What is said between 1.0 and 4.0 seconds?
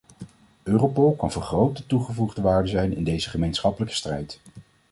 kan van grote toegevoegde waarde zijn in deze gemeenschappelijke